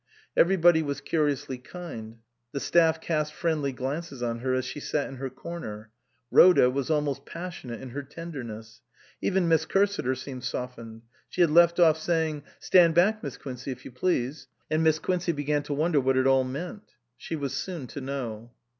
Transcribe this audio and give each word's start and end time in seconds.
Everybody 0.35 0.81
was 0.81 0.99
curiously 0.99 1.59
kind; 1.59 2.17
the 2.53 2.59
staff 2.59 2.99
cast 2.99 3.35
friendly 3.35 3.71
glances 3.71 4.23
on 4.23 4.39
her 4.39 4.55
as 4.55 4.65
she 4.65 4.79
sat 4.79 5.07
in 5.07 5.17
her 5.17 5.29
corner; 5.29 5.91
Rhoda 6.31 6.71
was 6.71 6.89
almost 6.89 7.23
pas 7.23 7.53
sionate 7.53 7.81
in 7.81 7.91
her 7.91 8.01
tenderness. 8.01 8.81
Even 9.21 9.47
Miss 9.47 9.67
Cursiter 9.67 10.17
seemed 10.17 10.43
softened. 10.43 11.03
She 11.29 11.41
had 11.41 11.51
left 11.51 11.79
off 11.79 11.99
saying" 11.99 12.41
Stand 12.59 12.95
back, 12.95 13.21
Miss 13.21 13.37
Quincey, 13.37 13.69
if 13.69 13.85
you 13.85 13.91
please"; 13.91 14.47
and 14.71 14.83
Miss 14.83 14.97
Quincey 14.97 15.33
began 15.33 15.61
to 15.61 15.73
wonder 15.75 16.01
what 16.01 16.17
it 16.17 16.25
all 16.25 16.43
meant. 16.43 16.95
She 17.15 17.35
was 17.35 17.53
soon 17.53 17.85
to 17.85 18.01
know. 18.01 18.53